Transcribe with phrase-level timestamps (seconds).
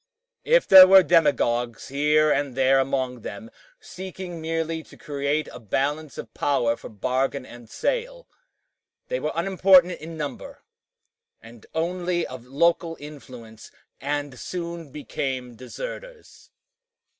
[0.45, 6.17] If there were demagogues here and there among them, seeking merely to create a balance
[6.17, 8.27] of power for bargain and sale,
[9.09, 10.63] they were unimportant in number,
[11.39, 13.69] and only of local influence,
[13.99, 16.49] and soon became deserters.